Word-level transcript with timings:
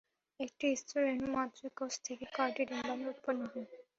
একটি 0.39 0.67
স্ত্রী-রেণু 0.75 1.27
মাতৃকোষ 1.35 1.93
থেকে 2.05 2.25
কয়টি 2.35 2.63
ডিম্বাণু 2.69 3.05
উৎপন্ন 3.11 3.41
হয়? 3.51 3.67